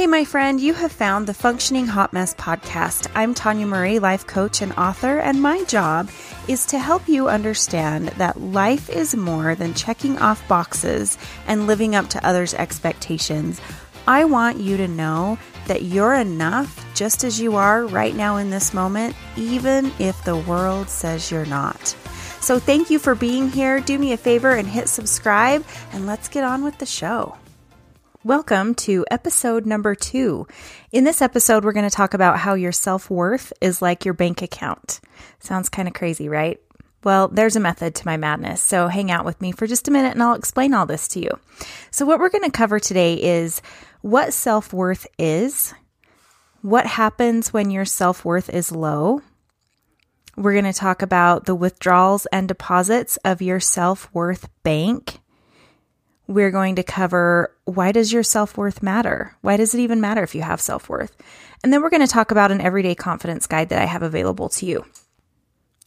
Hey, 0.00 0.06
my 0.06 0.24
friend, 0.24 0.58
you 0.58 0.72
have 0.72 0.92
found 0.92 1.26
the 1.26 1.34
Functioning 1.34 1.86
Hot 1.86 2.14
Mess 2.14 2.32
podcast. 2.32 3.06
I'm 3.14 3.34
Tanya 3.34 3.66
Murray, 3.66 3.98
life 3.98 4.26
coach 4.26 4.62
and 4.62 4.72
author, 4.78 5.18
and 5.18 5.42
my 5.42 5.62
job 5.64 6.08
is 6.48 6.64
to 6.68 6.78
help 6.78 7.06
you 7.06 7.28
understand 7.28 8.08
that 8.16 8.40
life 8.40 8.88
is 8.88 9.14
more 9.14 9.54
than 9.54 9.74
checking 9.74 10.16
off 10.16 10.48
boxes 10.48 11.18
and 11.46 11.66
living 11.66 11.94
up 11.94 12.08
to 12.08 12.26
others' 12.26 12.54
expectations. 12.54 13.60
I 14.08 14.24
want 14.24 14.56
you 14.56 14.78
to 14.78 14.88
know 14.88 15.38
that 15.66 15.82
you're 15.82 16.14
enough 16.14 16.82
just 16.94 17.22
as 17.22 17.38
you 17.38 17.56
are 17.56 17.84
right 17.84 18.16
now 18.16 18.38
in 18.38 18.48
this 18.48 18.72
moment, 18.72 19.14
even 19.36 19.92
if 19.98 20.24
the 20.24 20.36
world 20.36 20.88
says 20.88 21.30
you're 21.30 21.44
not. 21.44 21.94
So, 22.40 22.58
thank 22.58 22.88
you 22.88 22.98
for 22.98 23.14
being 23.14 23.50
here. 23.50 23.80
Do 23.80 23.98
me 23.98 24.14
a 24.14 24.16
favor 24.16 24.52
and 24.52 24.66
hit 24.66 24.88
subscribe, 24.88 25.62
and 25.92 26.06
let's 26.06 26.30
get 26.30 26.42
on 26.42 26.64
with 26.64 26.78
the 26.78 26.86
show. 26.86 27.36
Welcome 28.22 28.74
to 28.74 29.06
episode 29.10 29.64
number 29.64 29.94
two. 29.94 30.46
In 30.92 31.04
this 31.04 31.22
episode, 31.22 31.64
we're 31.64 31.72
going 31.72 31.88
to 31.88 31.96
talk 31.96 32.12
about 32.12 32.38
how 32.38 32.52
your 32.52 32.70
self 32.70 33.08
worth 33.08 33.50
is 33.62 33.80
like 33.80 34.04
your 34.04 34.12
bank 34.12 34.42
account. 34.42 35.00
Sounds 35.38 35.70
kind 35.70 35.88
of 35.88 35.94
crazy, 35.94 36.28
right? 36.28 36.60
Well, 37.02 37.28
there's 37.28 37.56
a 37.56 37.60
method 37.60 37.94
to 37.94 38.06
my 38.06 38.18
madness, 38.18 38.62
so 38.62 38.88
hang 38.88 39.10
out 39.10 39.24
with 39.24 39.40
me 39.40 39.52
for 39.52 39.66
just 39.66 39.88
a 39.88 39.90
minute 39.90 40.12
and 40.12 40.22
I'll 40.22 40.34
explain 40.34 40.74
all 40.74 40.84
this 40.84 41.08
to 41.08 41.20
you. 41.20 41.30
So, 41.90 42.04
what 42.04 42.20
we're 42.20 42.28
going 42.28 42.44
to 42.44 42.50
cover 42.50 42.78
today 42.78 43.14
is 43.14 43.62
what 44.02 44.34
self 44.34 44.70
worth 44.74 45.06
is, 45.18 45.72
what 46.60 46.84
happens 46.84 47.54
when 47.54 47.70
your 47.70 47.86
self 47.86 48.22
worth 48.22 48.50
is 48.50 48.70
low. 48.70 49.22
We're 50.36 50.52
going 50.52 50.70
to 50.70 50.78
talk 50.78 51.00
about 51.00 51.46
the 51.46 51.54
withdrawals 51.54 52.26
and 52.26 52.46
deposits 52.46 53.16
of 53.24 53.40
your 53.40 53.60
self 53.60 54.12
worth 54.12 54.50
bank 54.62 55.20
we're 56.30 56.52
going 56.52 56.76
to 56.76 56.82
cover 56.84 57.52
why 57.64 57.90
does 57.90 58.12
your 58.12 58.22
self-worth 58.22 58.82
matter? 58.82 59.36
Why 59.40 59.56
does 59.56 59.74
it 59.74 59.80
even 59.80 60.00
matter 60.00 60.22
if 60.22 60.34
you 60.34 60.42
have 60.42 60.60
self-worth? 60.60 61.16
And 61.62 61.72
then 61.72 61.82
we're 61.82 61.90
going 61.90 62.06
to 62.06 62.12
talk 62.12 62.30
about 62.30 62.52
an 62.52 62.60
everyday 62.60 62.94
confidence 62.94 63.46
guide 63.46 63.68
that 63.70 63.82
I 63.82 63.86
have 63.86 64.02
available 64.02 64.48
to 64.50 64.66
you. 64.66 64.86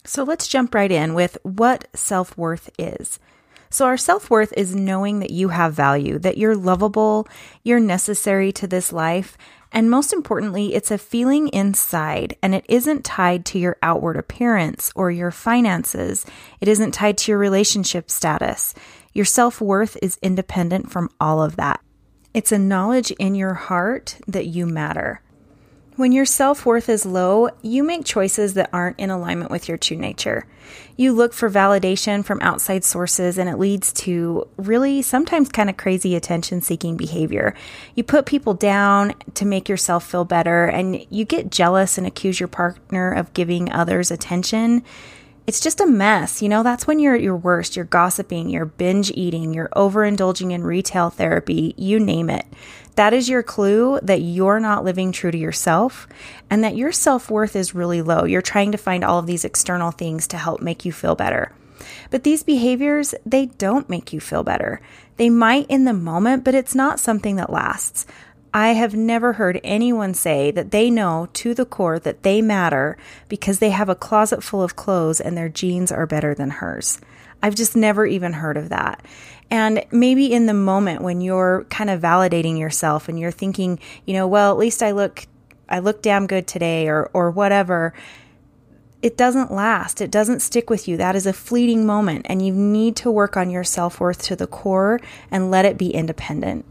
So 0.04 0.24
let's 0.24 0.50
jump 0.50 0.76
right 0.76 0.92
in 0.92 1.14
with 1.14 1.38
what 1.44 1.88
self-worth 1.94 2.70
is. 2.78 3.20
So, 3.70 3.88
our 3.88 3.98
self 3.98 4.30
worth 4.30 4.54
is 4.56 4.76
knowing 4.76 5.20
that 5.20 5.32
you 5.32 5.48
have 5.48 5.74
value, 5.74 6.20
that 6.20 6.38
you're 6.38 6.56
lovable, 6.56 7.28
you're 7.64 7.80
necessary 7.80 8.52
to 8.52 8.68
this 8.68 8.94
life, 8.94 9.36
and 9.74 9.90
most 9.90 10.14
importantly, 10.14 10.76
it's 10.76 10.92
a 10.92 11.00
feeling 11.00 11.48
inside 11.48 12.38
and 12.44 12.54
it 12.54 12.66
isn't 12.70 13.04
tied 13.04 13.44
to 13.48 13.60
your 13.60 13.78
outward 13.82 14.16
appearance 14.16 14.92
or 14.96 15.10
your 15.10 15.32
finances. 15.32 16.28
It 16.62 16.68
isn't 16.68 16.92
tied 16.92 17.18
to 17.20 17.32
your 17.32 17.40
relationship 17.40 18.12
status. 18.12 18.76
Your 19.14 19.26
self 19.26 19.62
worth 19.62 19.96
is 20.02 20.18
independent 20.22 20.92
from 20.92 21.10
all 21.20 21.42
of 21.42 21.56
that. 21.56 21.82
It's 22.34 22.52
a 22.52 22.58
knowledge 22.58 23.12
in 23.12 23.36
your 23.36 23.54
heart 23.54 24.18
that 24.28 24.48
you 24.48 24.66
matter. 24.66 25.22
When 25.96 26.12
your 26.12 26.26
self 26.26 26.66
worth 26.66 26.90
is 26.90 27.06
low, 27.06 27.50
you 27.62 27.84
make 27.84 28.04
choices 28.04 28.56
that 28.56 28.72
aren't 28.74 29.00
in 29.00 29.12
alignment 29.12 29.52
with 29.52 29.68
your 29.68 29.78
true 29.78 29.98
nature. 29.98 30.48
You 30.98 31.14
look 31.14 31.34
for 31.34 31.52
validation 31.52 32.26
from 32.26 32.42
outside 32.42 32.84
sources, 32.84 33.38
and 33.38 33.48
it 33.48 33.60
leads 33.60 33.94
to 33.94 34.48
really 34.58 35.04
sometimes 35.04 35.50
kind 35.50 35.70
of 35.70 35.78
crazy 35.78 36.16
attention 36.16 36.62
seeking 36.62 36.98
behavior. 36.98 37.54
You 37.94 38.04
put 38.04 38.26
people 38.26 38.56
down 38.56 39.14
to 39.36 39.46
make 39.46 39.70
yourself 39.70 40.04
feel 40.04 40.26
better, 40.26 40.66
and 40.66 41.06
you 41.12 41.26
get 41.26 41.52
jealous 41.52 42.00
and 42.00 42.08
accuse 42.08 42.40
your 42.40 42.48
partner 42.48 43.12
of 43.12 43.34
giving 43.34 43.72
others 43.72 44.10
attention 44.10 44.84
it's 45.46 45.60
just 45.60 45.82
a 45.82 45.88
mess. 45.88 46.42
You 46.42 46.50
know, 46.50 46.64
that's 46.64 46.88
when 46.88 47.00
you're 47.00 47.16
at 47.16 47.22
your 47.22 47.36
worst. 47.36 47.76
You're 47.76 47.86
gossiping, 47.86 48.50
you're 48.50 48.66
binge 48.66 49.12
eating, 49.12 49.54
you're 49.54 49.70
overindulging 49.76 50.52
in 50.52 50.64
retail 50.64 51.10
therapy, 51.10 51.74
you 51.78 52.00
name 52.00 52.30
it. 52.30 52.46
That 52.96 53.14
is 53.14 53.28
your 53.28 53.44
clue 53.44 54.00
that 54.04 54.22
you're 54.22 54.60
not 54.60 54.84
living 54.84 55.12
true 55.12 55.32
to 55.32 55.38
yourself 55.38 56.08
and 56.50 56.64
that 56.64 56.78
your 56.78 56.92
self 56.92 57.30
worth 57.30 57.56
is 57.56 57.76
really 57.76 58.02
low. 58.02 58.26
You're 58.26 58.42
trying 58.42 58.72
to 58.72 58.78
find 58.78 59.04
all 59.04 59.20
of 59.20 59.26
these 59.26 59.46
external 59.46 59.92
things 59.92 60.28
to 60.28 60.38
help 60.38 60.62
make 60.62 60.86
you 60.86 60.92
feel 60.92 61.16
better. 61.16 61.52
But 62.12 62.24
these 62.24 62.44
behaviors, 62.44 63.14
they 63.26 63.48
don't 63.48 63.90
make 63.90 64.14
you 64.14 64.20
feel 64.20 64.44
better. 64.44 64.80
They 65.18 65.30
might 65.30 65.68
in 65.70 65.86
the 65.86 65.94
moment, 65.94 66.44
but 66.44 66.56
it's 66.56 66.76
not 66.76 67.00
something 67.00 67.36
that 67.36 67.52
lasts. 67.52 68.06
I 68.54 68.74
have 68.74 68.94
never 68.94 69.34
heard 69.34 69.60
anyone 69.64 70.14
say 70.14 70.52
that 70.52 70.70
they 70.70 70.92
know 70.92 71.28
to 71.34 71.56
the 71.56 71.66
core 71.66 71.98
that 71.98 72.22
they 72.22 72.40
matter 72.40 72.98
because 73.28 73.58
they 73.58 73.72
have 73.72 73.90
a 73.90 73.96
closet 73.96 74.44
full 74.44 74.62
of 74.62 74.76
clothes 74.76 75.20
and 75.20 75.36
their 75.36 75.50
jeans 75.50 75.92
are 75.92 76.06
better 76.06 76.36
than 76.36 76.52
hers. 76.52 77.02
I've 77.42 77.56
just 77.56 77.76
never 77.76 78.06
even 78.06 78.34
heard 78.34 78.56
of 78.56 78.70
that. 78.70 79.04
And 79.50 79.84
maybe 79.92 80.32
in 80.32 80.46
the 80.46 80.54
moment 80.54 81.02
when 81.02 81.20
you're 81.20 81.66
kind 81.70 81.90
of 81.90 82.00
validating 82.00 82.60
yourself 82.60 83.10
and 83.10 83.20
you're 83.20 83.32
thinking, 83.32 83.80
you 84.06 84.14
know, 84.14 84.28
well, 84.28 84.52
at 84.52 84.58
least 84.60 84.84
I 84.84 84.92
look 84.92 85.26
I 85.68 85.80
look 85.80 86.04
damn 86.04 86.28
good 86.28 86.46
today 86.46 86.88
or 86.88 87.10
or 87.12 87.32
whatever, 87.32 87.94
it 89.02 89.18
doesn't 89.18 89.52
last. 89.52 90.00
It 90.00 90.12
doesn't 90.12 90.42
stick 90.42 90.70
with 90.70 90.88
you. 90.88 90.96
That 90.96 91.16
is 91.16 91.26
a 91.26 91.34
fleeting 91.34 91.88
moment 91.88 92.28
and 92.30 92.46
you 92.46 92.54
need 92.54 92.96
to 92.98 93.10
work 93.10 93.36
on 93.36 93.50
your 93.50 93.64
self-worth 93.64 94.22
to 94.24 94.36
the 94.36 94.48
core 94.48 95.00
and 95.32 95.50
let 95.50 95.66
it 95.66 95.78
be 95.78 95.90
independent. 95.90 96.66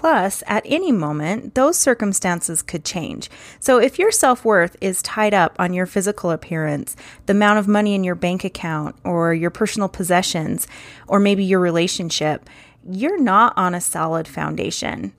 Plus, 0.00 0.42
at 0.46 0.62
any 0.64 0.90
moment, 0.90 1.54
those 1.54 1.76
circumstances 1.76 2.62
could 2.62 2.86
change. 2.86 3.28
So, 3.58 3.76
if 3.76 3.98
your 3.98 4.10
self 4.10 4.46
worth 4.46 4.74
is 4.80 5.02
tied 5.02 5.34
up 5.34 5.54
on 5.58 5.74
your 5.74 5.84
physical 5.84 6.30
appearance, 6.30 6.96
the 7.26 7.34
amount 7.34 7.58
of 7.58 7.68
money 7.68 7.94
in 7.94 8.02
your 8.02 8.14
bank 8.14 8.42
account, 8.42 8.96
or 9.04 9.34
your 9.34 9.50
personal 9.50 9.90
possessions, 9.90 10.66
or 11.06 11.20
maybe 11.20 11.44
your 11.44 11.60
relationship, 11.60 12.48
you're 12.82 13.20
not 13.20 13.52
on 13.58 13.74
a 13.74 13.80
solid 13.82 14.26
foundation. 14.26 15.12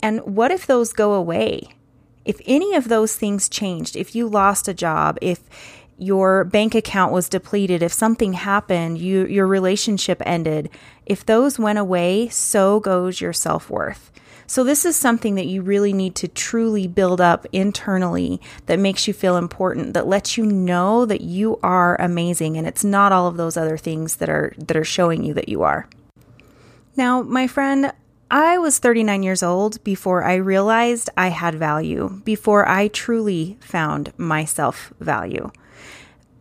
And 0.00 0.20
what 0.20 0.52
if 0.52 0.64
those 0.64 0.92
go 0.92 1.14
away? 1.14 1.62
If 2.24 2.40
any 2.46 2.76
of 2.76 2.86
those 2.86 3.16
things 3.16 3.48
changed, 3.48 3.96
if 3.96 4.14
you 4.14 4.28
lost 4.28 4.68
a 4.68 4.74
job, 4.74 5.18
if 5.20 5.40
your 6.00 6.44
bank 6.44 6.74
account 6.74 7.12
was 7.12 7.28
depleted, 7.28 7.82
if 7.82 7.92
something 7.92 8.32
happened, 8.32 8.98
you 8.98 9.26
your 9.26 9.46
relationship 9.46 10.22
ended, 10.24 10.70
if 11.04 11.26
those 11.26 11.58
went 11.58 11.78
away, 11.78 12.28
so 12.28 12.80
goes 12.80 13.20
your 13.20 13.32
self-worth. 13.32 14.10
So 14.46 14.64
this 14.64 14.84
is 14.84 14.96
something 14.96 15.36
that 15.36 15.46
you 15.46 15.62
really 15.62 15.92
need 15.92 16.16
to 16.16 16.26
truly 16.26 16.88
build 16.88 17.20
up 17.20 17.46
internally 17.52 18.40
that 18.66 18.80
makes 18.80 19.06
you 19.06 19.14
feel 19.14 19.36
important, 19.36 19.94
that 19.94 20.08
lets 20.08 20.36
you 20.36 20.44
know 20.44 21.04
that 21.04 21.20
you 21.20 21.60
are 21.62 22.00
amazing 22.00 22.56
and 22.56 22.66
it's 22.66 22.82
not 22.82 23.12
all 23.12 23.28
of 23.28 23.36
those 23.36 23.56
other 23.56 23.76
things 23.76 24.16
that 24.16 24.28
are 24.28 24.52
that 24.58 24.76
are 24.76 24.84
showing 24.84 25.22
you 25.22 25.34
that 25.34 25.48
you 25.48 25.62
are. 25.62 25.86
Now, 26.96 27.22
my 27.22 27.46
friend, 27.46 27.92
I 28.30 28.58
was 28.58 28.78
39 28.78 29.22
years 29.22 29.42
old 29.42 29.82
before 29.82 30.24
I 30.24 30.34
realized 30.34 31.10
I 31.16 31.28
had 31.28 31.56
value, 31.56 32.20
before 32.24 32.68
I 32.68 32.88
truly 32.88 33.58
found 33.60 34.12
my 34.16 34.44
self 34.44 34.92
value 35.00 35.50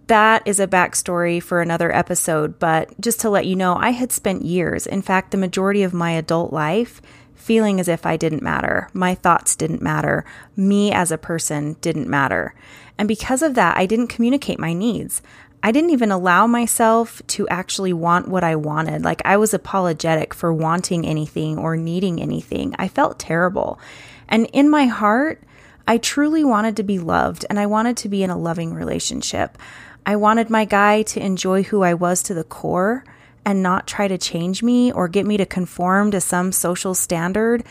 that 0.09 0.41
is 0.47 0.59
a 0.59 0.67
backstory 0.67 1.41
for 1.41 1.61
another 1.61 1.95
episode, 1.95 2.57
but 2.57 2.99
just 2.99 3.19
to 3.19 3.29
let 3.29 3.45
you 3.45 3.55
know, 3.55 3.75
I 3.75 3.91
had 3.91 4.11
spent 4.11 4.43
years, 4.43 4.87
in 4.87 5.03
fact, 5.03 5.29
the 5.29 5.37
majority 5.37 5.83
of 5.83 5.93
my 5.93 6.11
adult 6.11 6.51
life, 6.51 6.99
feeling 7.35 7.79
as 7.79 7.87
if 7.87 8.07
I 8.07 8.17
didn't 8.17 8.41
matter. 8.41 8.89
My 8.91 9.13
thoughts 9.13 9.55
didn't 9.55 9.83
matter. 9.83 10.25
Me 10.55 10.91
as 10.91 11.11
a 11.11 11.17
person 11.17 11.77
didn't 11.79 12.09
matter. 12.09 12.55
And 12.97 13.07
because 13.07 13.43
of 13.43 13.53
that, 13.53 13.77
I 13.77 13.85
didn't 13.85 14.07
communicate 14.07 14.59
my 14.59 14.73
needs. 14.73 15.21
I 15.61 15.71
didn't 15.71 15.89
even 15.89 16.11
allow 16.11 16.47
myself 16.47 17.21
to 17.27 17.47
actually 17.49 17.93
want 17.93 18.27
what 18.27 18.43
I 18.43 18.55
wanted. 18.55 19.03
Like 19.03 19.21
I 19.25 19.37
was 19.37 19.53
apologetic 19.53 20.33
for 20.33 20.53
wanting 20.53 21.05
anything 21.05 21.57
or 21.57 21.75
needing 21.75 22.21
anything. 22.21 22.75
I 22.79 22.87
felt 22.87 23.19
terrible. 23.19 23.79
And 24.27 24.45
in 24.53 24.69
my 24.69 24.85
heart, 24.85 25.43
I 25.87 25.97
truly 25.97 26.43
wanted 26.43 26.77
to 26.77 26.83
be 26.83 26.99
loved 26.99 27.45
and 27.49 27.59
I 27.59 27.65
wanted 27.65 27.97
to 27.97 28.09
be 28.09 28.23
in 28.23 28.29
a 28.29 28.37
loving 28.37 28.73
relationship. 28.73 29.57
I 30.05 30.15
wanted 30.15 30.49
my 30.49 30.65
guy 30.65 31.01
to 31.03 31.19
enjoy 31.23 31.63
who 31.63 31.81
I 31.81 31.93
was 31.93 32.23
to 32.23 32.33
the 32.33 32.43
core 32.43 33.03
and 33.43 33.63
not 33.63 33.87
try 33.87 34.07
to 34.07 34.17
change 34.17 34.63
me 34.63 34.91
or 34.91 35.07
get 35.07 35.25
me 35.25 35.37
to 35.37 35.45
conform 35.45 36.11
to 36.11 36.21
some 36.21 36.51
social 36.51 36.93
standard, 36.93 37.63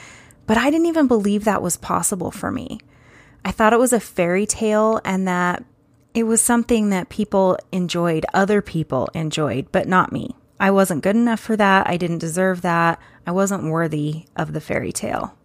but 0.47 0.59
I 0.59 0.71
didn't 0.71 0.87
even 0.87 1.07
believe 1.07 1.45
that 1.45 1.63
was 1.63 1.77
possible 1.77 2.31
for 2.31 2.51
me. 2.51 2.81
I 3.45 3.53
thought 3.53 3.73
it 3.73 3.79
was 3.79 3.93
a 3.93 4.01
fairy 4.01 4.47
tale 4.47 5.01
and 5.05 5.29
that 5.29 5.65
it 6.19 6.27
was 6.27 6.41
something 6.41 6.91
that 6.91 7.09
people 7.09 7.57
enjoyed, 7.71 8.27
other 8.35 8.61
people 8.61 9.09
enjoyed, 9.15 9.71
but 9.71 9.87
not 9.87 10.11
me. 10.11 10.35
I 10.59 10.73
wasn't 10.73 11.05
good 11.05 11.15
enough 11.15 11.39
for 11.39 11.55
that. 11.55 11.89
I 11.89 11.97
didn't 11.97 12.19
deserve 12.19 12.63
that. 12.63 13.01
I 13.25 13.31
wasn't 13.31 13.71
worthy 13.71 14.25
of 14.35 14.53
the 14.53 14.61
fairy 14.61 14.91
tale. 14.91 15.37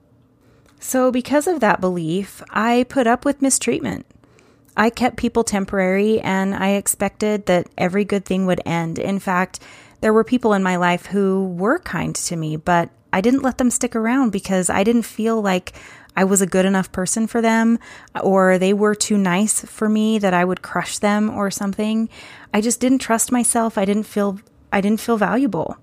So, 0.79 1.11
because 1.11 1.45
of 1.45 1.59
that 1.59 1.79
belief, 1.79 2.41
I 2.49 2.87
put 2.89 3.05
up 3.05 3.23
with 3.23 3.39
mistreatment. 3.39 4.07
I 4.75 4.89
kept 4.89 5.17
people 5.17 5.43
temporary 5.43 6.19
and 6.19 6.55
I 6.55 6.69
expected 6.69 7.45
that 7.45 7.67
every 7.77 8.03
good 8.03 8.25
thing 8.25 8.47
would 8.47 8.61
end. 8.65 8.97
In 8.97 9.19
fact, 9.19 9.59
there 10.01 10.11
were 10.11 10.23
people 10.23 10.53
in 10.53 10.63
my 10.63 10.77
life 10.77 11.05
who 11.05 11.49
were 11.49 11.77
kind 11.77 12.15
to 12.15 12.35
me, 12.35 12.55
but 12.55 12.89
I 13.13 13.21
didn't 13.21 13.43
let 13.43 13.59
them 13.59 13.69
stick 13.69 13.95
around 13.95 14.31
because 14.31 14.71
I 14.71 14.83
didn't 14.83 15.03
feel 15.03 15.39
like 15.39 15.73
I 16.15 16.23
was 16.23 16.41
a 16.41 16.47
good 16.47 16.65
enough 16.65 16.91
person 16.91 17.27
for 17.27 17.41
them 17.41 17.79
or 18.21 18.57
they 18.57 18.73
were 18.73 18.95
too 18.95 19.17
nice 19.17 19.65
for 19.65 19.89
me 19.89 20.19
that 20.19 20.33
I 20.33 20.45
would 20.45 20.61
crush 20.61 20.99
them 20.99 21.29
or 21.29 21.49
something. 21.49 22.09
I 22.53 22.61
just 22.61 22.79
didn't 22.79 22.99
trust 22.99 23.31
myself. 23.31 23.77
I 23.77 23.85
didn't 23.85 24.03
feel 24.03 24.39
I 24.71 24.81
didn't 24.81 25.01
feel 25.01 25.17
valuable. 25.17 25.77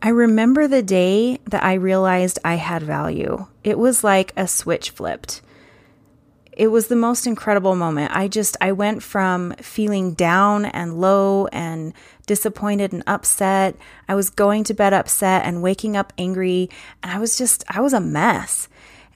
I 0.00 0.10
remember 0.10 0.68
the 0.68 0.82
day 0.82 1.40
that 1.46 1.64
I 1.64 1.74
realized 1.74 2.38
I 2.44 2.54
had 2.54 2.82
value. 2.82 3.46
It 3.64 3.78
was 3.78 4.04
like 4.04 4.32
a 4.36 4.46
switch 4.46 4.90
flipped. 4.90 5.42
It 6.52 6.68
was 6.68 6.88
the 6.88 6.96
most 6.96 7.26
incredible 7.26 7.74
moment. 7.74 8.14
I 8.14 8.28
just, 8.28 8.56
I 8.60 8.72
went 8.72 9.02
from 9.02 9.54
feeling 9.54 10.14
down 10.14 10.66
and 10.66 11.00
low 11.00 11.46
and 11.46 11.94
disappointed 12.26 12.92
and 12.92 13.04
upset. 13.06 13.76
I 14.08 14.14
was 14.14 14.28
going 14.30 14.64
to 14.64 14.74
bed 14.74 14.92
upset 14.92 15.44
and 15.44 15.62
waking 15.62 15.96
up 15.96 16.12
angry. 16.18 16.68
And 17.02 17.12
I 17.12 17.18
was 17.18 17.38
just, 17.38 17.64
I 17.68 17.80
was 17.80 17.92
a 17.92 18.00
mess. 18.00 18.68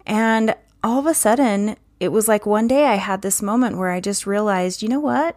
And 0.07 0.55
all 0.83 0.99
of 0.99 1.07
a 1.07 1.15
sudden, 1.15 1.77
it 2.01 2.09
was 2.09 2.29
like 2.29 2.47
one 2.47 2.67
day 2.67 2.87
I 2.87 2.97
had 2.97 3.23
this 3.23 3.43
moment 3.43 3.77
where 3.77 3.91
I 3.91 4.01
just 4.01 4.27
realized, 4.27 4.83
you 4.83 4.89
know 4.89 5.01
what? 5.01 5.37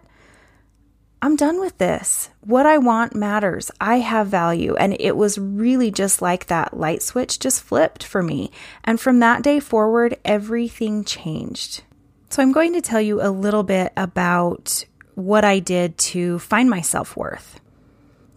I'm 1.22 1.36
done 1.36 1.60
with 1.60 1.78
this. 1.78 2.30
What 2.42 2.66
I 2.66 2.78
want 2.78 3.16
matters. 3.16 3.72
I 3.80 4.00
have 4.00 4.28
value. 4.28 4.76
And 4.76 4.96
it 5.00 5.16
was 5.16 5.38
really 5.38 5.90
just 5.90 6.22
like 6.22 6.48
that 6.48 6.78
light 6.78 7.02
switch 7.02 7.40
just 7.40 7.64
flipped 7.64 8.04
for 8.04 8.22
me. 8.22 8.52
And 8.84 9.00
from 9.00 9.20
that 9.20 9.42
day 9.42 9.60
forward, 9.60 10.18
everything 10.24 11.04
changed. 11.04 11.84
So 12.30 12.44
I'm 12.44 12.52
going 12.52 12.74
to 12.74 12.82
tell 12.82 13.02
you 13.02 13.22
a 13.22 13.30
little 13.32 13.64
bit 13.64 13.94
about 13.96 14.86
what 15.16 15.46
I 15.46 15.60
did 15.60 15.98
to 15.98 16.38
find 16.40 16.70
my 16.70 16.82
self 16.82 17.16
worth. 17.16 17.60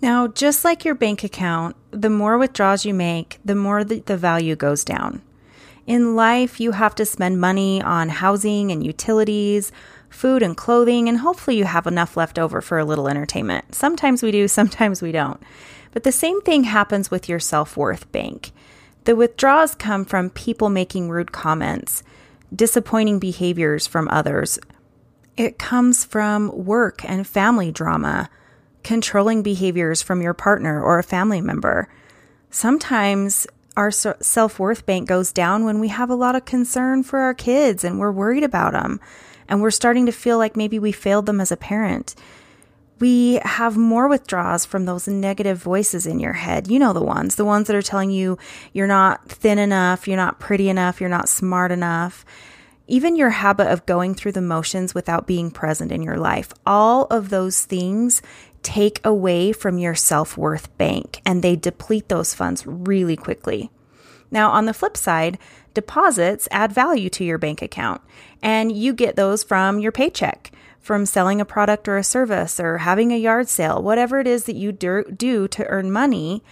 Now, 0.00 0.28
just 0.28 0.64
like 0.64 0.84
your 0.84 0.94
bank 0.94 1.25
account, 1.25 1.76
the 1.90 2.10
more 2.10 2.38
withdrawals 2.38 2.84
you 2.84 2.94
make, 2.94 3.38
the 3.44 3.56
more 3.56 3.84
the, 3.84 4.00
the 4.00 4.16
value 4.16 4.54
goes 4.54 4.84
down. 4.84 5.22
In 5.88 6.14
life, 6.14 6.61
you 6.61 6.73
have 6.73 6.94
to 6.96 7.06
spend 7.06 7.40
money 7.40 7.81
on 7.81 8.11
housing 8.11 8.70
and 8.70 8.85
utilities, 8.85 9.73
food 10.11 10.43
and 10.43 10.55
clothing, 10.55 11.08
and 11.08 11.17
hopefully 11.17 11.56
you 11.56 11.64
have 11.64 11.87
enough 11.87 12.14
left 12.14 12.38
over 12.38 12.61
for 12.61 12.79
a 12.79 12.85
little 12.85 13.08
entertainment. 13.08 13.75
Sometimes 13.75 14.23
we 14.23 14.31
do, 14.31 14.49
sometimes 14.49 15.00
we 15.00 15.12
don't. 15.12 15.43
But 15.93 16.02
the 16.02 16.12
same 16.12 16.43
thing 16.43 16.64
happens 16.64 17.11
with 17.11 17.26
your 17.26 17.40
self 17.40 17.75
worth 17.75 18.12
bank. 18.12 18.52
The 19.05 19.17
withdrawals 19.17 19.75
come 19.75 20.05
from 20.05 20.29
people 20.29 20.69
making 20.69 21.08
rude 21.08 21.32
comments, 21.32 22.02
disappointing 22.55 23.19
behaviors 23.19 23.87
from 23.87 24.08
others. 24.08 24.58
It 25.38 25.58
comes 25.58 26.05
from 26.05 26.67
work 26.67 27.02
and 27.02 27.26
family 27.26 27.73
drama, 27.73 28.29
controlling 28.82 29.43
behaviors 29.43 30.02
from 30.02 30.20
your 30.20 30.35
partner 30.35 30.82
or 30.82 30.99
a 30.99 31.02
family 31.02 31.40
member. 31.40 31.88
Sometimes 32.50 33.46
our 33.78 33.92
self 33.92 34.58
worth 34.58 34.84
bank 34.86 35.06
goes 35.06 35.30
down 35.30 35.64
when 35.64 35.78
we 35.78 35.86
have 35.86 36.10
a 36.10 36.16
lot 36.16 36.34
of 36.34 36.44
concern 36.44 37.04
for 37.04 37.20
our 37.20 37.32
kids 37.32 37.84
and 37.84 38.00
we're 38.00 38.10
worried 38.10 38.42
about 38.42 38.72
them 38.72 38.98
and 39.48 39.62
we're 39.62 39.70
starting 39.70 40.04
to 40.06 40.12
feel 40.12 40.36
like 40.36 40.56
maybe 40.56 40.80
we 40.80 40.90
failed 40.90 41.26
them 41.26 41.40
as 41.40 41.52
a 41.52 41.56
parent. 41.56 42.16
We 42.98 43.34
have 43.44 43.76
more 43.76 44.08
withdrawals 44.08 44.64
from 44.64 44.84
those 44.84 45.06
negative 45.06 45.62
voices 45.62 46.06
in 46.06 46.19
your 46.19 46.32
head. 46.32 46.66
You 46.66 46.80
know 46.80 46.92
the 46.92 47.04
ones, 47.04 47.36
the 47.36 47.44
ones 47.44 47.69
that 47.69 47.76
are 47.76 47.80
telling 47.80 48.10
you 48.10 48.36
you're 48.72 48.88
not 48.88 49.28
thin 49.28 49.60
enough, 49.60 50.08
you're 50.08 50.16
not 50.16 50.40
pretty 50.40 50.69
enough, 50.69 51.00
you're 51.00 51.08
not 51.08 51.28
smart 51.28 51.70
enough. 51.70 52.25
Even 52.88 53.14
your 53.14 53.30
habit 53.30 53.70
of 53.70 53.86
going 53.86 54.16
through 54.16 54.32
the 54.32 54.42
motions 54.42 54.92
without 54.92 55.28
being 55.28 55.52
present 55.52 55.92
in 55.92 56.02
your 56.02 56.16
life. 56.16 56.52
All 56.66 57.04
of 57.04 57.28
those 57.28 57.64
things 57.64 58.22
take 58.68 59.00
away 59.02 59.50
from 59.50 59.78
your 59.78 59.94
self 59.94 60.36
worth 60.36 60.76
bank 60.76 61.22
and 61.24 61.42
they 61.42 61.56
deplete 61.56 62.10
those 62.10 62.34
funds 62.34 62.66
really 62.66 63.16
quickly. 63.16 63.70
Now, 64.30 64.50
on 64.50 64.66
the 64.66 64.74
flip 64.74 64.94
side, 64.94 65.38
deposits 65.72 66.48
add 66.50 66.70
value 66.70 67.08
to 67.08 67.24
your 67.24 67.38
bank 67.38 67.62
account, 67.62 68.02
and 68.42 68.70
you 68.70 68.92
get 68.92 69.16
those 69.16 69.42
from 69.42 69.78
your 69.78 69.90
paycheck, 69.90 70.52
from 70.80 71.06
selling 71.06 71.40
a 71.40 71.46
product 71.46 71.88
or 71.88 71.96
a 71.96 72.04
service, 72.04 72.60
or 72.60 72.76
having 72.78 73.10
a 73.10 73.16
yard 73.16 73.48
sale, 73.48 73.82
whatever 73.82 74.20
it 74.20 74.26
is 74.26 74.44
that 74.44 74.54
you 74.54 74.70
do 74.70 75.48
to 75.48 75.66
earn 75.68 75.90
money. 75.90 76.42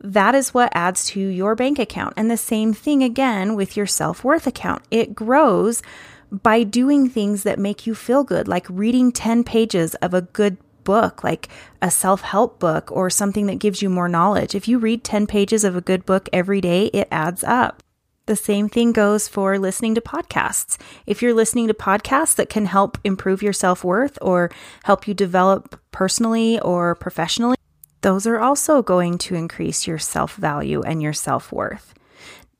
That 0.00 0.36
is 0.36 0.54
what 0.54 0.70
adds 0.72 1.04
to 1.06 1.20
your 1.20 1.56
bank 1.56 1.80
account. 1.80 2.14
And 2.16 2.30
the 2.30 2.36
same 2.36 2.74
thing 2.74 3.02
again 3.02 3.56
with 3.56 3.76
your 3.76 3.86
self 3.86 4.22
worth 4.22 4.46
account. 4.46 4.84
It 4.92 5.16
grows 5.16 5.82
by 6.30 6.62
doing 6.62 7.08
things 7.08 7.42
that 7.42 7.58
make 7.58 7.88
you 7.88 7.94
feel 7.96 8.22
good, 8.22 8.46
like 8.46 8.66
reading 8.68 9.10
10 9.10 9.42
pages 9.42 9.96
of 9.96 10.14
a 10.14 10.22
good 10.22 10.58
book, 10.86 11.22
like 11.22 11.50
a 11.82 11.90
self 11.90 12.22
help 12.22 12.58
book 12.58 12.90
or 12.90 13.10
something 13.10 13.44
that 13.46 13.58
gives 13.58 13.82
you 13.82 13.90
more 13.90 14.08
knowledge. 14.08 14.54
If 14.54 14.66
you 14.66 14.78
read 14.78 15.04
10 15.04 15.26
pages 15.26 15.64
of 15.64 15.76
a 15.76 15.82
good 15.82 16.06
book 16.06 16.30
every 16.32 16.62
day, 16.62 16.86
it 16.94 17.08
adds 17.10 17.44
up. 17.44 17.82
The 18.24 18.36
same 18.36 18.68
thing 18.68 18.92
goes 18.92 19.28
for 19.28 19.58
listening 19.58 19.94
to 19.94 20.00
podcasts. 20.00 20.78
If 21.06 21.22
you're 21.22 21.34
listening 21.34 21.68
to 21.68 21.74
podcasts 21.74 22.34
that 22.36 22.48
can 22.48 22.66
help 22.66 22.98
improve 23.04 23.42
your 23.42 23.52
self 23.52 23.84
worth 23.84 24.18
or 24.22 24.50
help 24.84 25.06
you 25.06 25.14
develop 25.14 25.78
personally 25.92 26.58
or 26.60 26.94
professionally, 26.94 27.56
those 28.00 28.26
are 28.26 28.40
also 28.40 28.82
going 28.82 29.18
to 29.18 29.34
increase 29.34 29.86
your 29.86 29.98
self 29.98 30.34
value 30.36 30.82
and 30.82 31.02
your 31.02 31.12
self 31.12 31.52
worth. 31.52 31.94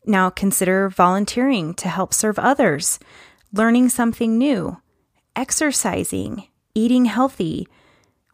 Now 0.04 0.30
consider 0.30 0.88
volunteering 0.88 1.74
to 1.74 1.88
help 1.88 2.14
serve 2.14 2.38
others, 2.38 3.00
learning 3.52 3.88
something 3.88 4.38
new, 4.38 4.80
exercising, 5.34 6.46
eating 6.76 7.06
healthy, 7.06 7.66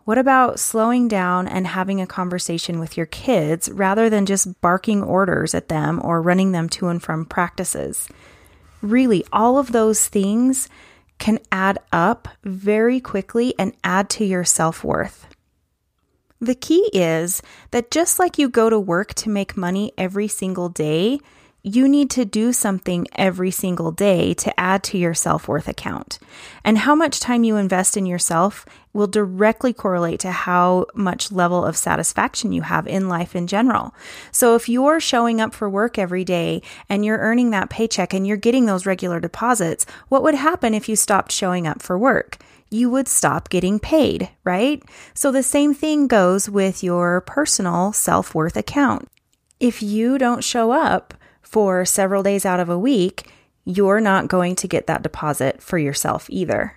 what 0.04 0.18
about 0.18 0.58
slowing 0.58 1.06
down 1.06 1.46
and 1.46 1.66
having 1.66 2.00
a 2.00 2.06
conversation 2.06 2.80
with 2.80 2.96
your 2.96 3.06
kids 3.06 3.70
rather 3.70 4.10
than 4.10 4.26
just 4.26 4.60
barking 4.60 5.02
orders 5.02 5.54
at 5.54 5.68
them 5.68 6.00
or 6.02 6.20
running 6.20 6.52
them 6.52 6.68
to 6.70 6.88
and 6.88 7.02
from 7.02 7.24
practices? 7.24 8.08
Really, 8.80 9.24
all 9.32 9.58
of 9.58 9.72
those 9.72 10.08
things 10.08 10.68
can 11.18 11.38
add 11.52 11.78
up 11.92 12.28
very 12.42 13.00
quickly 13.00 13.54
and 13.58 13.74
add 13.84 14.10
to 14.10 14.24
your 14.24 14.44
self 14.44 14.82
worth. 14.82 15.28
The 16.40 16.56
key 16.56 16.90
is 16.92 17.40
that 17.70 17.92
just 17.92 18.18
like 18.18 18.36
you 18.36 18.48
go 18.48 18.68
to 18.68 18.80
work 18.80 19.14
to 19.14 19.30
make 19.30 19.56
money 19.56 19.92
every 19.96 20.26
single 20.26 20.68
day, 20.68 21.20
you 21.64 21.88
need 21.88 22.10
to 22.10 22.24
do 22.24 22.52
something 22.52 23.06
every 23.14 23.52
single 23.52 23.92
day 23.92 24.34
to 24.34 24.58
add 24.58 24.82
to 24.82 24.98
your 24.98 25.14
self 25.14 25.46
worth 25.46 25.68
account. 25.68 26.18
And 26.64 26.78
how 26.78 26.94
much 26.94 27.20
time 27.20 27.44
you 27.44 27.56
invest 27.56 27.96
in 27.96 28.04
yourself 28.04 28.66
will 28.92 29.06
directly 29.06 29.72
correlate 29.72 30.20
to 30.20 30.32
how 30.32 30.86
much 30.94 31.30
level 31.30 31.64
of 31.64 31.76
satisfaction 31.76 32.52
you 32.52 32.62
have 32.62 32.86
in 32.86 33.08
life 33.08 33.36
in 33.36 33.46
general. 33.46 33.94
So 34.32 34.54
if 34.56 34.68
you're 34.68 35.00
showing 35.00 35.40
up 35.40 35.54
for 35.54 35.70
work 35.70 35.98
every 35.98 36.24
day 36.24 36.62
and 36.88 37.04
you're 37.04 37.18
earning 37.18 37.50
that 37.50 37.70
paycheck 37.70 38.12
and 38.12 38.26
you're 38.26 38.36
getting 38.36 38.66
those 38.66 38.84
regular 38.84 39.20
deposits, 39.20 39.86
what 40.08 40.22
would 40.24 40.34
happen 40.34 40.74
if 40.74 40.88
you 40.88 40.96
stopped 40.96 41.30
showing 41.30 41.66
up 41.66 41.80
for 41.80 41.96
work? 41.96 42.38
You 42.70 42.90
would 42.90 43.06
stop 43.06 43.50
getting 43.50 43.78
paid, 43.78 44.30
right? 44.44 44.82
So 45.14 45.30
the 45.30 45.42
same 45.42 45.74
thing 45.74 46.08
goes 46.08 46.48
with 46.48 46.82
your 46.82 47.20
personal 47.20 47.92
self 47.92 48.34
worth 48.34 48.56
account. 48.56 49.08
If 49.60 49.80
you 49.80 50.18
don't 50.18 50.42
show 50.42 50.72
up, 50.72 51.14
for 51.42 51.84
several 51.84 52.22
days 52.22 52.46
out 52.46 52.60
of 52.60 52.68
a 52.68 52.78
week, 52.78 53.30
you're 53.64 54.00
not 54.00 54.28
going 54.28 54.56
to 54.56 54.68
get 54.68 54.86
that 54.86 55.02
deposit 55.02 55.62
for 55.62 55.78
yourself 55.78 56.26
either. 56.28 56.76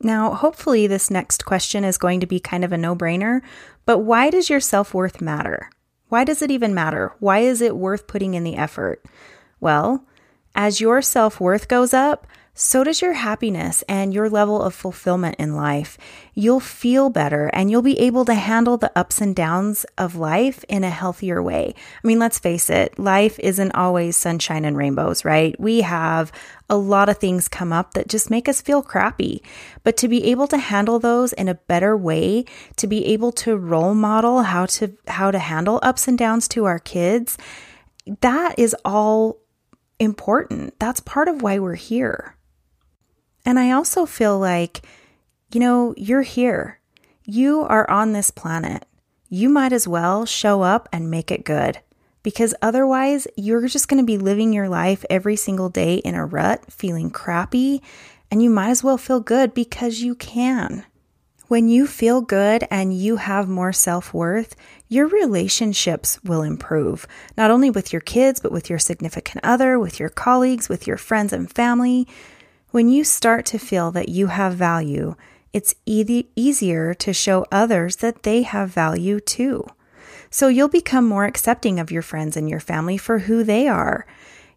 Now, 0.00 0.34
hopefully, 0.34 0.86
this 0.86 1.10
next 1.10 1.44
question 1.44 1.84
is 1.84 1.98
going 1.98 2.20
to 2.20 2.26
be 2.26 2.40
kind 2.40 2.64
of 2.64 2.72
a 2.72 2.78
no 2.78 2.94
brainer, 2.94 3.40
but 3.86 3.98
why 3.98 4.30
does 4.30 4.50
your 4.50 4.60
self 4.60 4.92
worth 4.92 5.20
matter? 5.20 5.70
Why 6.08 6.24
does 6.24 6.42
it 6.42 6.50
even 6.50 6.74
matter? 6.74 7.12
Why 7.18 7.40
is 7.40 7.60
it 7.60 7.76
worth 7.76 8.06
putting 8.06 8.34
in 8.34 8.44
the 8.44 8.56
effort? 8.56 9.04
Well, 9.60 10.06
as 10.54 10.80
your 10.80 11.02
self 11.02 11.40
worth 11.40 11.68
goes 11.68 11.94
up, 11.94 12.26
so 12.56 12.84
does 12.84 13.02
your 13.02 13.14
happiness 13.14 13.82
and 13.88 14.14
your 14.14 14.30
level 14.30 14.62
of 14.62 14.74
fulfillment 14.74 15.34
in 15.40 15.56
life. 15.56 15.98
You'll 16.34 16.60
feel 16.60 17.10
better 17.10 17.48
and 17.52 17.68
you'll 17.68 17.82
be 17.82 17.98
able 17.98 18.24
to 18.26 18.34
handle 18.34 18.76
the 18.76 18.96
ups 18.96 19.20
and 19.20 19.34
downs 19.34 19.84
of 19.98 20.14
life 20.14 20.64
in 20.68 20.84
a 20.84 20.90
healthier 20.90 21.42
way. 21.42 21.74
I 21.76 22.06
mean, 22.06 22.20
let's 22.20 22.38
face 22.38 22.70
it, 22.70 22.96
life 22.96 23.40
isn't 23.40 23.74
always 23.74 24.16
sunshine 24.16 24.64
and 24.64 24.76
rainbows, 24.76 25.24
right? 25.24 25.58
We 25.58 25.80
have 25.80 26.30
a 26.70 26.76
lot 26.76 27.08
of 27.08 27.18
things 27.18 27.48
come 27.48 27.72
up 27.72 27.94
that 27.94 28.08
just 28.08 28.30
make 28.30 28.48
us 28.48 28.62
feel 28.62 28.82
crappy. 28.82 29.42
But 29.82 29.96
to 29.96 30.08
be 30.08 30.24
able 30.26 30.46
to 30.48 30.58
handle 30.58 31.00
those 31.00 31.32
in 31.32 31.48
a 31.48 31.54
better 31.54 31.96
way, 31.96 32.44
to 32.76 32.86
be 32.86 33.04
able 33.06 33.32
to 33.32 33.56
role 33.56 33.94
model 33.94 34.42
how 34.42 34.66
to 34.66 34.96
how 35.08 35.32
to 35.32 35.40
handle 35.40 35.80
ups 35.82 36.06
and 36.06 36.16
downs 36.16 36.46
to 36.48 36.66
our 36.66 36.78
kids, 36.78 37.36
that 38.20 38.56
is 38.58 38.76
all 38.84 39.40
important. 39.98 40.78
That's 40.78 41.00
part 41.00 41.26
of 41.26 41.42
why 41.42 41.58
we're 41.58 41.74
here. 41.74 42.36
And 43.44 43.58
I 43.58 43.70
also 43.70 44.06
feel 44.06 44.38
like, 44.38 44.82
you 45.52 45.60
know, 45.60 45.94
you're 45.96 46.22
here. 46.22 46.80
You 47.24 47.62
are 47.62 47.88
on 47.90 48.12
this 48.12 48.30
planet. 48.30 48.86
You 49.28 49.48
might 49.48 49.72
as 49.72 49.88
well 49.88 50.26
show 50.26 50.62
up 50.62 50.88
and 50.92 51.10
make 51.10 51.30
it 51.30 51.44
good 51.44 51.80
because 52.22 52.54
otherwise 52.62 53.28
you're 53.36 53.68
just 53.68 53.88
going 53.88 54.02
to 54.02 54.06
be 54.06 54.18
living 54.18 54.52
your 54.52 54.68
life 54.68 55.04
every 55.08 55.36
single 55.36 55.68
day 55.68 55.96
in 55.96 56.14
a 56.14 56.26
rut, 56.26 56.72
feeling 56.72 57.10
crappy, 57.10 57.82
and 58.30 58.42
you 58.42 58.50
might 58.50 58.70
as 58.70 58.82
well 58.82 58.98
feel 58.98 59.20
good 59.20 59.54
because 59.54 60.00
you 60.00 60.16
can. 60.16 60.84
When 61.46 61.68
you 61.68 61.86
feel 61.86 62.22
good 62.22 62.66
and 62.70 62.96
you 62.96 63.16
have 63.16 63.48
more 63.48 63.72
self 63.72 64.14
worth, 64.14 64.56
your 64.88 65.06
relationships 65.06 66.18
will 66.24 66.42
improve, 66.42 67.06
not 67.36 67.50
only 67.50 67.70
with 67.70 67.92
your 67.92 68.00
kids, 68.00 68.40
but 68.40 68.50
with 68.50 68.70
your 68.70 68.78
significant 68.78 69.44
other, 69.44 69.78
with 69.78 70.00
your 70.00 70.08
colleagues, 70.08 70.68
with 70.68 70.86
your 70.86 70.96
friends 70.96 71.32
and 71.32 71.52
family. 71.52 72.08
When 72.74 72.88
you 72.88 73.04
start 73.04 73.46
to 73.46 73.58
feel 73.60 73.92
that 73.92 74.08
you 74.08 74.26
have 74.26 74.54
value, 74.54 75.14
it's 75.52 75.76
e- 75.86 76.24
easier 76.34 76.92
to 76.92 77.12
show 77.12 77.46
others 77.52 77.98
that 77.98 78.24
they 78.24 78.42
have 78.42 78.68
value 78.70 79.20
too. 79.20 79.64
So 80.28 80.48
you'll 80.48 80.66
become 80.66 81.06
more 81.06 81.24
accepting 81.24 81.78
of 81.78 81.92
your 81.92 82.02
friends 82.02 82.36
and 82.36 82.50
your 82.50 82.58
family 82.58 82.96
for 82.96 83.20
who 83.20 83.44
they 83.44 83.68
are. 83.68 84.08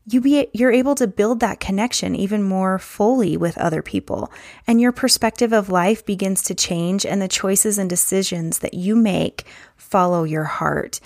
You 0.07 0.21
be, 0.21 0.47
you're 0.51 0.71
able 0.71 0.95
to 0.95 1.05
build 1.05 1.41
that 1.41 1.59
connection 1.59 2.15
even 2.15 2.41
more 2.41 2.79
fully 2.79 3.37
with 3.37 3.55
other 3.59 3.83
people, 3.83 4.31
and 4.65 4.81
your 4.81 4.91
perspective 4.91 5.53
of 5.53 5.69
life 5.69 6.03
begins 6.03 6.41
to 6.45 6.55
change, 6.55 7.05
and 7.05 7.21
the 7.21 7.27
choices 7.27 7.77
and 7.77 7.87
decisions 7.87 8.59
that 8.59 8.73
you 8.73 8.95
make 8.95 9.43
follow 9.75 10.23
your 10.23 10.45
heart 10.45 10.99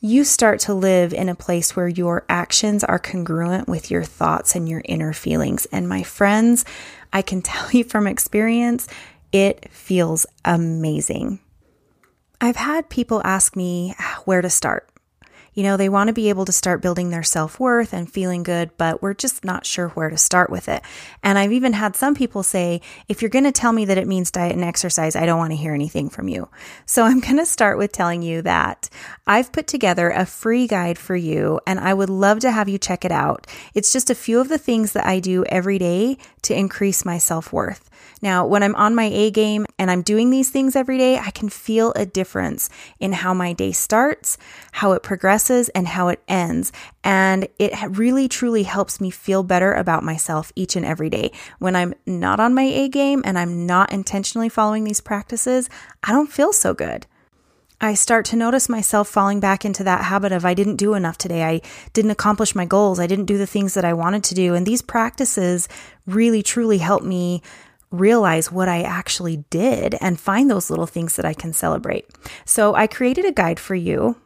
you 0.00 0.24
start 0.24 0.60
to 0.60 0.74
live 0.74 1.12
in 1.12 1.28
a 1.28 1.34
place 1.34 1.74
where 1.74 1.88
your 1.88 2.24
actions 2.28 2.84
are 2.84 2.98
congruent 2.98 3.68
with 3.68 3.90
your 3.90 4.04
thoughts 4.04 4.54
and 4.54 4.68
your 4.68 4.82
inner 4.84 5.12
feelings. 5.12 5.66
And 5.72 5.88
my 5.88 6.02
friends, 6.02 6.64
I 7.12 7.22
can 7.22 7.42
tell 7.42 7.70
you 7.70 7.84
from 7.84 8.06
experience, 8.06 8.88
it 9.32 9.70
feels 9.70 10.26
amazing. 10.44 11.40
I've 12.40 12.56
had 12.56 12.90
people 12.90 13.22
ask 13.24 13.56
me 13.56 13.94
where 14.24 14.42
to 14.42 14.50
start. 14.50 14.88
You 15.56 15.62
know, 15.62 15.78
they 15.78 15.88
want 15.88 16.08
to 16.08 16.12
be 16.12 16.28
able 16.28 16.44
to 16.44 16.52
start 16.52 16.82
building 16.82 17.08
their 17.08 17.22
self 17.22 17.58
worth 17.58 17.94
and 17.94 18.12
feeling 18.12 18.42
good, 18.42 18.70
but 18.76 19.00
we're 19.00 19.14
just 19.14 19.42
not 19.42 19.64
sure 19.64 19.88
where 19.88 20.10
to 20.10 20.18
start 20.18 20.50
with 20.50 20.68
it. 20.68 20.82
And 21.22 21.38
I've 21.38 21.50
even 21.50 21.72
had 21.72 21.96
some 21.96 22.14
people 22.14 22.42
say, 22.42 22.82
if 23.08 23.22
you're 23.22 23.30
going 23.30 23.44
to 23.44 23.52
tell 23.52 23.72
me 23.72 23.86
that 23.86 23.96
it 23.96 24.06
means 24.06 24.30
diet 24.30 24.52
and 24.52 24.62
exercise, 24.62 25.16
I 25.16 25.24
don't 25.24 25.38
want 25.38 25.52
to 25.52 25.56
hear 25.56 25.72
anything 25.72 26.10
from 26.10 26.28
you. 26.28 26.50
So 26.84 27.04
I'm 27.04 27.20
going 27.20 27.38
to 27.38 27.46
start 27.46 27.78
with 27.78 27.90
telling 27.90 28.20
you 28.20 28.42
that 28.42 28.90
I've 29.26 29.50
put 29.50 29.66
together 29.66 30.10
a 30.10 30.26
free 30.26 30.66
guide 30.66 30.98
for 30.98 31.16
you 31.16 31.58
and 31.66 31.80
I 31.80 31.94
would 31.94 32.10
love 32.10 32.40
to 32.40 32.50
have 32.50 32.68
you 32.68 32.76
check 32.76 33.06
it 33.06 33.12
out. 33.12 33.46
It's 33.72 33.94
just 33.94 34.10
a 34.10 34.14
few 34.14 34.40
of 34.40 34.50
the 34.50 34.58
things 34.58 34.92
that 34.92 35.06
I 35.06 35.20
do 35.20 35.42
every 35.46 35.78
day 35.78 36.18
to 36.42 36.54
increase 36.54 37.06
my 37.06 37.16
self 37.16 37.50
worth. 37.50 37.88
Now, 38.22 38.46
when 38.46 38.62
I'm 38.62 38.74
on 38.76 38.94
my 38.94 39.04
A 39.04 39.30
game 39.30 39.66
and 39.78 39.90
I'm 39.90 40.02
doing 40.02 40.30
these 40.30 40.50
things 40.50 40.74
every 40.74 40.96
day, 40.96 41.18
I 41.18 41.30
can 41.30 41.48
feel 41.48 41.92
a 41.94 42.06
difference 42.06 42.70
in 42.98 43.12
how 43.12 43.34
my 43.34 43.52
day 43.52 43.72
starts, 43.72 44.38
how 44.72 44.92
it 44.92 45.02
progresses, 45.46 45.68
and 45.70 45.88
how 45.88 46.08
it 46.08 46.20
ends. 46.28 46.72
And 47.04 47.48
it 47.58 47.72
really 47.90 48.28
truly 48.28 48.64
helps 48.64 49.00
me 49.00 49.10
feel 49.10 49.42
better 49.42 49.72
about 49.72 50.02
myself 50.02 50.52
each 50.56 50.76
and 50.76 50.84
every 50.84 51.10
day. 51.10 51.30
When 51.58 51.76
I'm 51.76 51.94
not 52.06 52.40
on 52.40 52.54
my 52.54 52.62
A 52.62 52.88
game 52.88 53.22
and 53.24 53.38
I'm 53.38 53.66
not 53.66 53.92
intentionally 53.92 54.48
following 54.48 54.84
these 54.84 55.00
practices, 55.00 55.68
I 56.02 56.12
don't 56.12 56.32
feel 56.32 56.52
so 56.52 56.74
good. 56.74 57.06
I 57.78 57.94
start 57.94 58.24
to 58.26 58.36
notice 58.36 58.70
myself 58.70 59.06
falling 59.08 59.38
back 59.38 59.64
into 59.64 59.84
that 59.84 60.04
habit 60.04 60.32
of 60.32 60.46
I 60.46 60.54
didn't 60.54 60.76
do 60.76 60.94
enough 60.94 61.18
today. 61.18 61.44
I 61.44 61.60
didn't 61.92 62.10
accomplish 62.10 62.54
my 62.54 62.64
goals. 62.64 62.98
I 62.98 63.06
didn't 63.06 63.26
do 63.26 63.36
the 63.36 63.46
things 63.46 63.74
that 63.74 63.84
I 63.84 63.92
wanted 63.92 64.24
to 64.24 64.34
do. 64.34 64.54
And 64.54 64.66
these 64.66 64.80
practices 64.82 65.68
really 66.06 66.42
truly 66.42 66.78
help 66.78 67.02
me 67.02 67.42
realize 67.90 68.50
what 68.50 68.68
I 68.68 68.82
actually 68.82 69.44
did 69.50 69.94
and 70.00 70.18
find 70.18 70.50
those 70.50 70.70
little 70.70 70.86
things 70.86 71.16
that 71.16 71.26
I 71.26 71.34
can 71.34 71.52
celebrate. 71.52 72.08
So 72.46 72.74
I 72.74 72.86
created 72.86 73.26
a 73.26 73.32
guide 73.32 73.60
for 73.60 73.74
you 73.74 74.16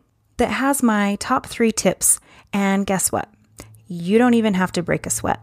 that 0.40 0.50
has 0.50 0.82
my 0.82 1.16
top 1.20 1.46
three 1.46 1.70
tips. 1.70 2.18
And 2.52 2.86
guess 2.86 3.12
what? 3.12 3.28
You 3.86 4.18
don't 4.18 4.34
even 4.34 4.54
have 4.54 4.72
to 4.72 4.82
break 4.82 5.06
a 5.06 5.10
sweat. 5.10 5.40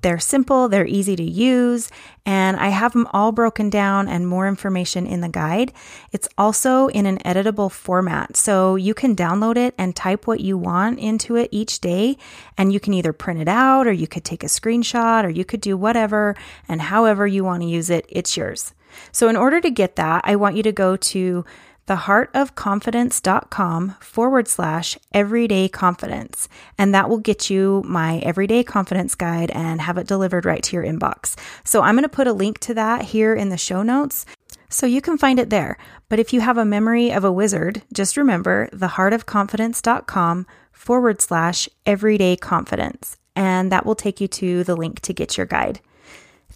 They're 0.00 0.20
simple, 0.20 0.68
they're 0.68 0.86
easy 0.86 1.16
to 1.16 1.24
use, 1.24 1.90
and 2.24 2.56
I 2.56 2.68
have 2.68 2.92
them 2.92 3.08
all 3.12 3.32
broken 3.32 3.68
down 3.68 4.08
and 4.08 4.28
more 4.28 4.46
information 4.46 5.08
in 5.08 5.22
the 5.22 5.28
guide. 5.28 5.72
It's 6.12 6.28
also 6.38 6.86
in 6.86 7.04
an 7.04 7.18
editable 7.18 7.70
format, 7.70 8.36
so 8.36 8.76
you 8.76 8.94
can 8.94 9.16
download 9.16 9.56
it 9.56 9.74
and 9.76 9.96
type 9.96 10.28
what 10.28 10.38
you 10.38 10.56
want 10.56 11.00
into 11.00 11.34
it 11.34 11.48
each 11.50 11.80
day, 11.80 12.16
and 12.56 12.72
you 12.72 12.78
can 12.78 12.94
either 12.94 13.12
print 13.12 13.40
it 13.40 13.48
out 13.48 13.88
or 13.88 13.92
you 13.92 14.06
could 14.06 14.24
take 14.24 14.44
a 14.44 14.46
screenshot 14.46 15.24
or 15.24 15.30
you 15.30 15.44
could 15.44 15.60
do 15.60 15.76
whatever 15.76 16.36
and 16.68 16.80
however 16.80 17.26
you 17.26 17.42
want 17.42 17.62
to 17.62 17.68
use 17.68 17.90
it, 17.90 18.06
it's 18.08 18.36
yours. 18.36 18.72
So, 19.10 19.28
in 19.28 19.36
order 19.36 19.60
to 19.60 19.70
get 19.70 19.96
that, 19.96 20.22
I 20.24 20.36
want 20.36 20.56
you 20.56 20.62
to 20.62 20.72
go 20.72 20.96
to 20.96 21.44
theheartofconfidence.com 21.88 23.96
forward 24.00 24.46
slash 24.46 24.98
everyday 25.12 25.68
confidence. 25.68 26.48
And 26.76 26.94
that 26.94 27.08
will 27.08 27.18
get 27.18 27.50
you 27.50 27.82
my 27.84 28.18
everyday 28.18 28.62
confidence 28.62 29.14
guide 29.14 29.50
and 29.50 29.80
have 29.80 29.98
it 29.98 30.06
delivered 30.06 30.44
right 30.44 30.62
to 30.62 30.76
your 30.76 30.84
inbox. 30.84 31.36
So 31.64 31.82
I'm 31.82 31.94
going 31.94 32.04
to 32.04 32.08
put 32.08 32.26
a 32.26 32.32
link 32.32 32.58
to 32.60 32.74
that 32.74 33.02
here 33.02 33.34
in 33.34 33.48
the 33.48 33.58
show 33.58 33.82
notes. 33.82 34.26
So 34.68 34.86
you 34.86 35.00
can 35.00 35.16
find 35.16 35.40
it 35.40 35.50
there. 35.50 35.78
But 36.08 36.18
if 36.18 36.32
you 36.32 36.40
have 36.40 36.58
a 36.58 36.64
memory 36.64 37.10
of 37.10 37.24
a 37.24 37.32
wizard, 37.32 37.82
just 37.92 38.16
remember 38.16 38.68
theheartofconfidence.com 38.72 40.46
forward 40.72 41.20
slash 41.20 41.68
everyday 41.86 42.36
confidence. 42.36 43.16
And 43.34 43.72
that 43.72 43.86
will 43.86 43.94
take 43.94 44.20
you 44.20 44.28
to 44.28 44.64
the 44.64 44.76
link 44.76 45.00
to 45.00 45.14
get 45.14 45.36
your 45.36 45.46
guide. 45.46 45.80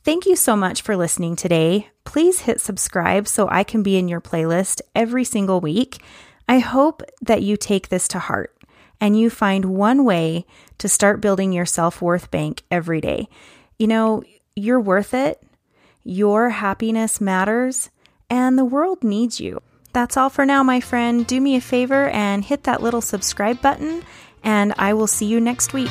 Thank 0.05 0.27
you 0.27 0.35
so 0.35 0.57
much 0.57 0.83
for 0.83 0.97
listening 0.97 1.37
today. 1.37 1.89
Please 2.05 2.41
hit 2.41 2.61
subscribe 2.61 3.29
so 3.29 3.49
I 3.49 3.63
can 3.63 3.85
be 3.85 3.97
in 3.97 4.09
your 4.09 4.21
playlist 4.21 4.81
every 4.97 5.23
single 5.23 5.61
week. 5.61 6.03
I 6.49 6.59
hope 6.59 7.05
that 7.21 7.43
you 7.43 7.57
take 7.57 7.89
this 7.89 8.09
to 8.09 8.19
heart 8.19 8.53
and 9.01 9.17
you 9.17 9.31
find 9.31 9.67
one 9.67 10.05
way 10.05 10.45
to 10.79 10.89
start 10.89 11.21
building 11.21 11.53
your 11.53 11.67
self 11.67 12.03
worth 12.03 12.33
bank 12.33 12.65
every 12.69 13.01
day. 13.01 13.29
You 13.79 13.87
know, 13.87 14.25
you're 14.57 14.81
worth 14.81 15.15
it, 15.15 15.41
your 16.03 16.51
happiness 16.51 17.21
matters, 17.21 17.91
and 18.29 18.59
the 18.59 18.65
world 18.65 19.05
needs 19.05 19.39
you. 19.39 19.63
That's 19.93 20.17
all 20.17 20.31
for 20.31 20.45
now, 20.45 20.65
my 20.65 20.81
friend. 20.81 21.25
Do 21.25 21.41
me 21.41 21.55
a 21.55 21.61
favor 21.61 22.09
and 22.09 22.45
hit 22.45 22.65
that 22.65 22.83
little 22.83 23.03
subscribe 23.03 23.63
button, 23.63 24.03
and 24.43 24.75
I 24.79 24.95
will 24.95 25.07
see 25.07 25.27
you 25.27 25.41
next 25.41 25.73
week. 25.73 25.91